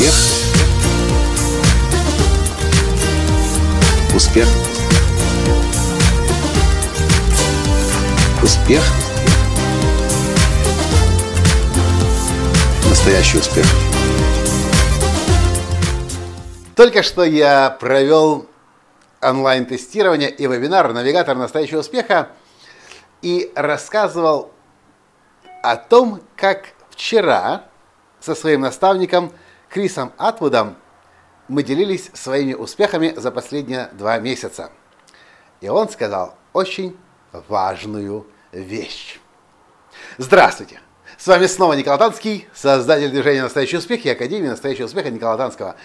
[0.00, 0.14] Успех.
[4.14, 4.48] Успех.
[8.42, 8.82] Успех.
[12.88, 13.66] Настоящий успех.
[16.74, 18.46] Только что я провел
[19.20, 22.30] онлайн-тестирование и вебинар «Навигатор настоящего успеха»
[23.20, 24.50] и рассказывал
[25.62, 27.64] о том, как вчера
[28.18, 29.30] со своим наставником
[29.70, 30.76] Крисом Атвудом
[31.46, 34.72] мы делились своими успехами за последние два месяца.
[35.60, 36.96] И он сказал очень
[37.32, 39.20] важную вещь.
[40.18, 40.80] Здравствуйте!
[41.16, 45.76] С вами снова Николай Танский, создатель движения «Настоящий успех» и Академии «Настоящего успеха» Николая Танского.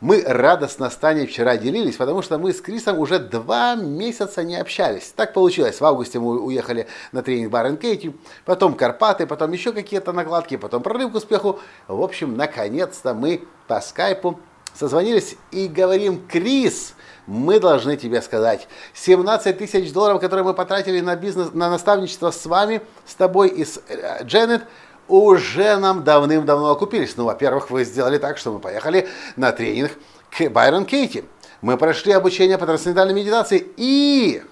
[0.00, 4.56] Мы радостно с Таней вчера делились, потому что мы с Крисом уже два месяца не
[4.56, 5.12] общались.
[5.14, 5.80] Так получилось.
[5.80, 10.82] В августе мы уехали на тренинг Бар Кейти, потом Карпаты, потом еще какие-то накладки, потом
[10.82, 11.60] прорыв к успеху.
[11.86, 14.40] В общем, наконец-то мы по скайпу
[14.74, 16.94] созвонились и говорим, Крис,
[17.26, 22.46] мы должны тебе сказать, 17 тысяч долларов, которые мы потратили на бизнес, на наставничество с
[22.46, 24.62] вами, с тобой и с э, Дженнет,
[25.10, 27.16] уже нам давным-давно окупились.
[27.16, 29.92] Ну, во-первых, вы сделали так, что мы поехали на тренинг
[30.30, 31.24] к Байрон Кейти.
[31.60, 34.42] Мы прошли обучение по трансцендентальной медитации и...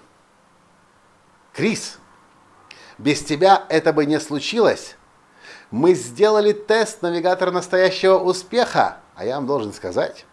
[1.52, 1.98] Крис,
[2.98, 4.96] без тебя это бы не случилось.
[5.70, 8.98] Мы сделали тест навигатора настоящего успеха.
[9.16, 10.24] А я вам должен сказать,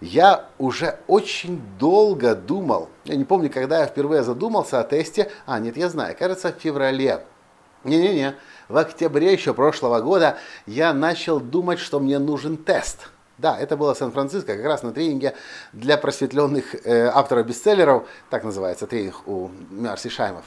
[0.00, 5.58] я уже очень долго думал, я не помню, когда я впервые задумался о тесте, а
[5.58, 7.24] нет, я знаю, кажется, в феврале.
[7.84, 8.36] Не-не-не,
[8.68, 13.08] в октябре еще прошлого года я начал думать, что мне нужен тест.
[13.38, 15.34] Да, это было Сан-Франциско, как раз на тренинге
[15.72, 20.44] для просветленных э, авторов бестселлеров, так называется тренинг у Марси Шаймов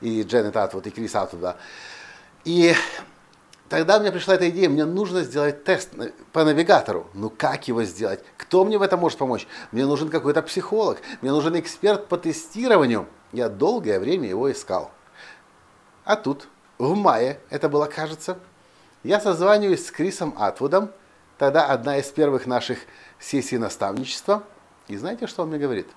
[0.00, 1.56] и Дженнет Атвуд и Крис Атвуда.
[2.44, 2.72] И
[3.68, 5.90] тогда мне пришла эта идея, мне нужно сделать тест
[6.32, 7.08] по навигатору.
[7.14, 8.22] Ну как его сделать?
[8.36, 9.48] Кто мне в этом может помочь?
[9.72, 13.08] Мне нужен какой-то психолог, мне нужен эксперт по тестированию.
[13.32, 14.92] Я долгое время его искал.
[16.04, 16.46] А тут
[16.78, 18.38] в мае, это было, кажется,
[19.02, 20.90] я созваниваюсь с Крисом Атвудом,
[21.38, 22.78] тогда одна из первых наших
[23.18, 24.42] сессий наставничества.
[24.88, 25.88] И знаете, что он мне говорит?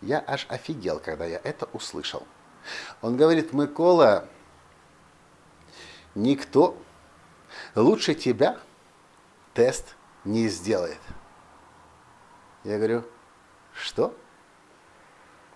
[0.00, 2.26] Я аж офигел, когда я это услышал.
[3.02, 4.28] Он говорит, Микола,
[6.14, 6.76] никто
[7.74, 8.58] лучше тебя
[9.54, 10.98] тест не сделает.
[12.64, 13.04] Я говорю,
[13.74, 14.14] что?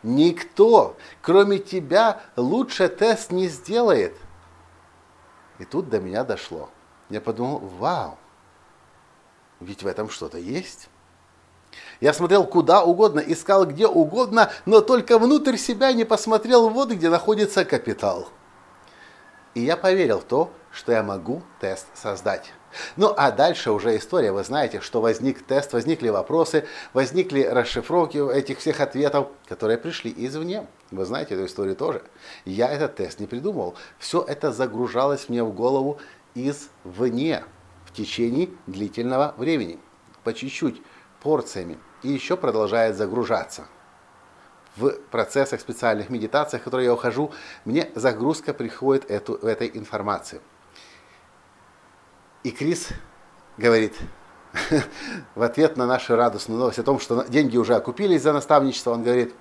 [0.03, 4.17] Никто, кроме тебя, лучше тест не сделает.
[5.63, 6.69] И тут до меня дошло.
[7.09, 8.19] Я подумал, вау,
[9.61, 10.89] ведь в этом что-то есть.
[12.01, 17.09] Я смотрел куда угодно, искал где угодно, но только внутрь себя не посмотрел вот где
[17.11, 18.27] находится капитал.
[19.55, 22.53] И я поверил в то, что я могу тест создать.
[22.97, 24.33] Ну а дальше уже история.
[24.33, 30.67] Вы знаете, что возник тест, возникли вопросы, возникли расшифровки этих всех ответов, которые пришли извне.
[30.91, 32.03] Вы знаете эту историю тоже.
[32.47, 33.75] Я этот тест не придумал.
[33.99, 36.01] Все это загружалось мне в голову
[36.35, 37.45] извне
[37.85, 39.79] в течение длительного времени.
[40.25, 40.81] По чуть-чуть,
[41.23, 41.79] порциями.
[42.03, 43.67] И еще продолжает загружаться.
[44.77, 47.33] В процессах специальных медитациях, в которые я ухожу,
[47.65, 50.41] мне загрузка приходит эту, в этой информации.
[52.43, 52.89] И Крис
[53.59, 53.95] говорит,
[55.35, 59.03] в ответ на нашу радостную новость о том, что деньги уже окупились за наставничество, он
[59.03, 59.35] говорит,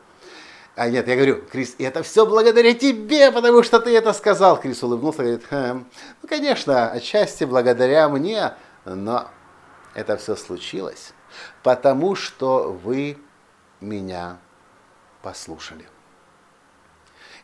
[0.75, 4.59] а нет, я говорю, Крис, это все благодаря тебе, потому что ты это сказал.
[4.59, 5.85] Крис улыбнулся и говорит, хм,
[6.21, 8.53] ну, конечно, отчасти благодаря мне,
[8.85, 9.27] но
[9.93, 11.13] это все случилось,
[11.61, 13.17] потому что вы
[13.81, 14.37] меня
[15.21, 15.87] послушали.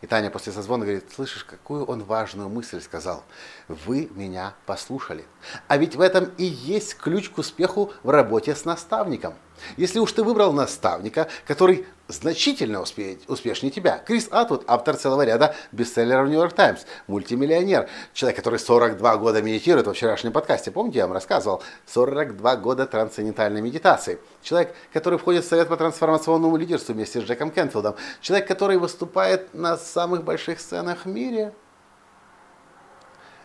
[0.02, 3.24] И Таня после созвона говорит, слышишь, какую он важную мысль сказал.
[3.68, 5.26] Вы меня послушали.
[5.68, 9.34] А ведь в этом и есть ключ к успеху в работе с наставником.
[9.76, 13.98] Если уж ты выбрал наставника, который значительно успешнее тебя.
[14.00, 19.94] Крис Атвуд, автор целого ряда бестселлеров Нью-Йорк Таймс, мультимиллионер, человек, который 42 года медитирует во
[19.94, 20.72] вчерашнем подкасте.
[20.72, 21.62] Помните, я вам рассказывал?
[21.88, 24.20] 42 года трансцендентальной медитации.
[24.42, 27.96] Человек, который входит в Совет по трансформационному лидерству вместе с Джеком Кенфилдом.
[28.22, 31.54] Человек, который выступает на самых больших сценах в мире.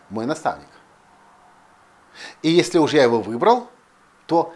[0.09, 0.67] Мой наставник.
[2.43, 3.67] И если уже я его выбрал,
[4.27, 4.53] то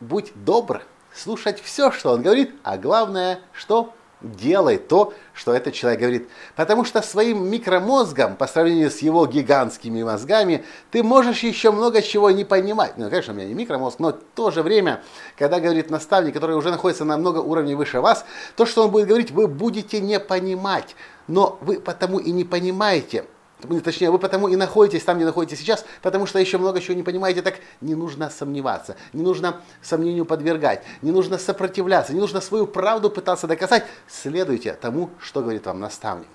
[0.00, 0.82] будь добр
[1.14, 3.92] слушать все, что он говорит, а главное, что
[4.22, 6.28] делай то, что этот человек говорит.
[6.56, 12.30] Потому что своим микромозгом, по сравнению с его гигантскими мозгами, ты можешь еще много чего
[12.30, 12.96] не понимать.
[12.96, 15.02] Ну, конечно, у меня не микромозг, но в то же время,
[15.36, 18.24] когда говорит наставник, который уже находится на много уровней выше вас,
[18.56, 20.94] то, что он будет говорить, вы будете не понимать.
[21.26, 23.24] Но вы потому и не понимаете,
[23.82, 27.02] точнее, вы потому и находитесь там, где находитесь сейчас, потому что еще много чего не
[27.02, 32.66] понимаете, так не нужно сомневаться, не нужно сомнению подвергать, не нужно сопротивляться, не нужно свою
[32.66, 33.84] правду пытаться доказать.
[34.08, 36.28] Следуйте тому, что говорит вам наставник.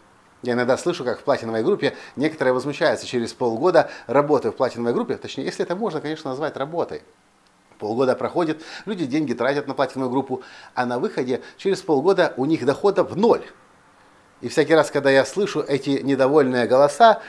[0.44, 5.18] Я иногда слышу, как в платиновой группе некоторые возмущаются через полгода работы в платиновой группе,
[5.18, 7.01] точнее, если это можно, конечно, назвать работой.
[7.80, 10.41] Полгода проходит, люди деньги тратят на платиновую группу,
[10.73, 13.45] а на выходе через полгода у них доходов ноль.
[14.41, 17.21] И всякий раз, когда я слышу эти недовольные голоса,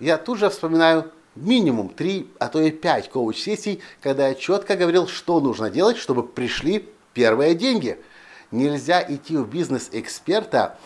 [0.00, 5.06] я тут же вспоминаю минимум 3, а то и 5 коуч-сессий, когда я четко говорил,
[5.06, 7.98] что нужно делать, чтобы пришли первые деньги.
[8.50, 10.78] Нельзя идти в бизнес эксперта,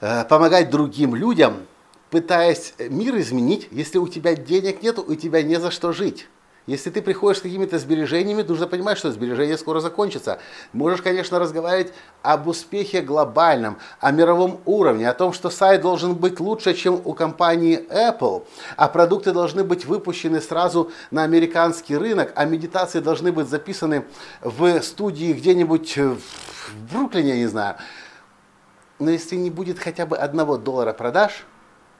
[0.00, 1.66] э, помогать другим людям,
[2.10, 6.28] пытаясь мир изменить, если у тебя денег нет, у тебя не за что жить.
[6.66, 10.38] Если ты приходишь с какими-то сбережениями, нужно понимать, что сбережения скоро закончатся.
[10.72, 16.40] Можешь, конечно, разговаривать об успехе глобальном, о мировом уровне, о том, что сайт должен быть
[16.40, 18.46] лучше, чем у компании Apple,
[18.76, 24.06] а продукты должны быть выпущены сразу на американский рынок, а медитации должны быть записаны
[24.40, 27.76] в студии где-нибудь в Бруклине, я не знаю.
[28.98, 31.44] Но если не будет хотя бы одного доллара продаж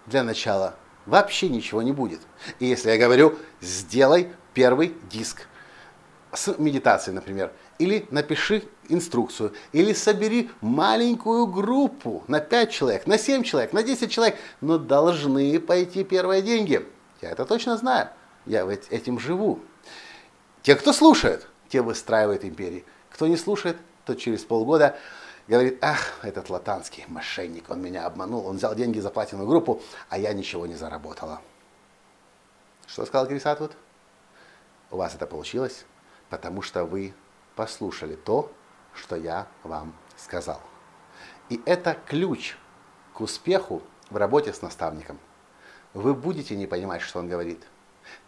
[0.07, 0.75] для начала,
[1.05, 2.21] вообще ничего не будет.
[2.61, 5.47] И если я говорю, сделай первый диск
[6.33, 7.53] с медитацией, например.
[7.79, 9.53] Или напиши инструкцию.
[9.73, 14.39] Или собери маленькую группу на 5 человек, на 7 человек, на 10 человек.
[14.61, 16.87] Но должны пойти первые деньги.
[17.21, 18.09] Я это точно знаю.
[18.47, 19.61] Я этим живу.
[20.63, 22.85] Те, кто слушает, те выстраивают империи.
[23.11, 24.97] Кто не слушает, тот через полгода
[25.49, 30.19] говорит, ах, этот латанский мошенник, он меня обманул, он взял деньги за платиновую группу, а
[30.19, 31.41] я ничего не заработала.
[32.87, 33.73] Что сказал Крис Атвуд?
[34.91, 35.87] У вас это получилось,
[36.31, 37.15] потому что вы
[37.57, 38.51] послушали то,
[38.95, 40.61] что я вам сказал.
[41.49, 42.57] И это ключ
[43.13, 45.19] к успеху в работе с наставником.
[45.93, 47.63] Вы будете не понимать, что он говорит.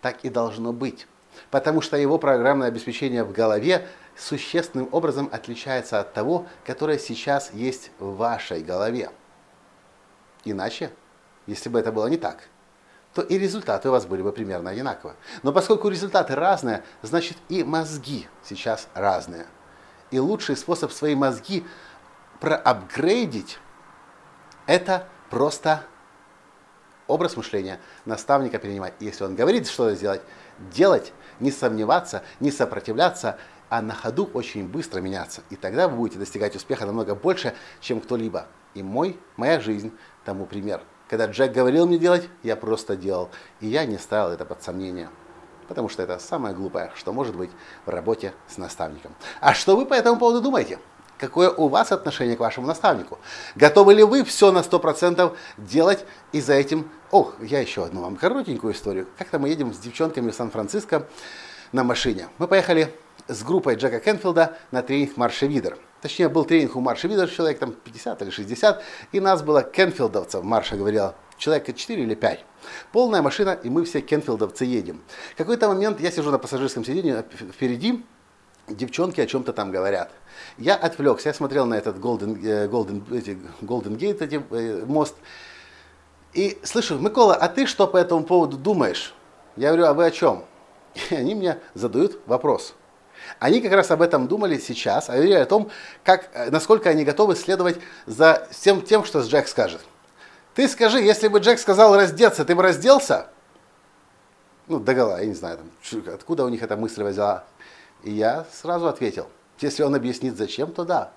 [0.00, 1.06] Так и должно быть.
[1.50, 3.86] Потому что его программное обеспечение в голове
[4.16, 9.10] существенным образом отличается от того, которое сейчас есть в вашей голове.
[10.44, 10.90] Иначе,
[11.46, 12.48] если бы это было не так,
[13.16, 15.14] то и результаты у вас были бы примерно одинаковы.
[15.42, 19.46] Но поскольку результаты разные, значит и мозги сейчас разные.
[20.10, 21.64] И лучший способ свои мозги
[22.40, 23.58] проапгрейдить–
[24.66, 25.82] это просто
[27.06, 28.92] образ мышления наставника перенимать.
[29.00, 30.20] Если он говорит что-то сделать,
[30.58, 33.38] делать, не сомневаться, не сопротивляться,
[33.70, 35.40] а на ходу очень быстро меняться.
[35.48, 38.46] И тогда вы будете достигать успеха намного больше, чем кто-либо.
[38.74, 39.90] И мой, моя жизнь
[40.26, 43.30] тому пример– когда Джек говорил мне делать, я просто делал.
[43.60, 45.08] И я не ставил это под сомнение.
[45.68, 47.50] Потому что это самое глупое, что может быть
[47.84, 49.14] в работе с наставником.
[49.40, 50.78] А что вы по этому поводу думаете?
[51.18, 53.18] Какое у вас отношение к вашему наставнику?
[53.54, 56.90] Готовы ли вы все на 100% делать и за этим...
[57.10, 59.06] Ох, я еще одну вам коротенькую историю.
[59.16, 61.06] Как-то мы едем с девчонками в Сан-Франциско
[61.72, 62.28] на машине.
[62.38, 62.94] Мы поехали
[63.28, 65.78] с группой Джека Кенфилда на тренинг Марша Видер.
[66.00, 68.82] Точнее, был тренинг у Марша Видер, человек там 50 или 60,
[69.12, 72.44] и нас было кенфилдовцев, Марша говорила, человека 4 или 5.
[72.92, 75.02] Полная машина, и мы все кенфилдовцы едем.
[75.34, 78.04] В какой-то момент я сижу на пассажирском сиденье впереди,
[78.68, 80.12] девчонки о чем-то там говорят.
[80.58, 85.16] Я отвлекся, я смотрел на этот Golden, э, Golden, эти, Golden Gate, эти, э, мост,
[86.34, 89.14] и слышу, Микола, а ты что по этому поводу думаешь?
[89.56, 90.44] Я говорю, а вы о чем?
[91.10, 92.74] И они мне задают вопрос–
[93.38, 95.70] они как раз об этом думали сейчас, говорили о том,
[96.04, 99.80] как, э, насколько они готовы следовать за всем тем, что Джек скажет.
[100.54, 103.28] Ты скажи, если бы Джек сказал раздеться, ты бы разделся?
[104.68, 107.44] Ну, догола, я не знаю, там, откуда у них эта мысль взяла.
[108.02, 109.28] И я сразу ответил,
[109.60, 111.12] если он объяснит зачем, то да.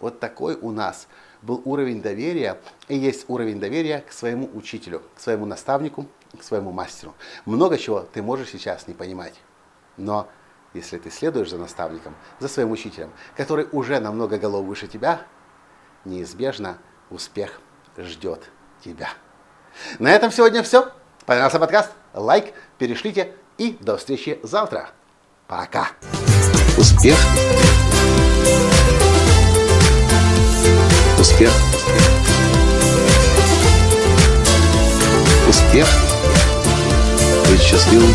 [0.00, 1.08] Вот такой у нас
[1.42, 6.06] был уровень доверия, и есть уровень доверия к своему учителю, к своему наставнику,
[6.38, 7.14] к своему мастеру.
[7.44, 9.34] Много чего ты можешь сейчас не понимать,
[9.96, 10.28] но
[10.74, 15.22] если ты следуешь за наставником, за своим учителем, который уже намного голов выше тебя,
[16.04, 16.78] неизбежно
[17.10, 17.60] успех
[17.96, 18.50] ждет
[18.84, 19.08] тебя.
[19.98, 20.90] На этом сегодня все.
[21.26, 21.90] Понравился подкаст?
[22.14, 24.90] Лайк, перешлите и до встречи завтра.
[25.46, 25.88] Пока.
[26.76, 27.16] Успех.
[31.18, 31.52] Успех.
[35.48, 35.88] Успех.
[37.48, 38.14] Быть счастливым,